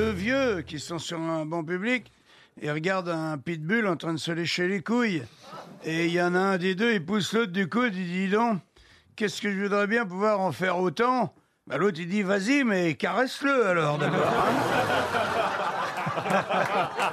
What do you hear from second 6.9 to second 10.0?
il pousse l'autre du coude, il dit donc, qu'est-ce que je voudrais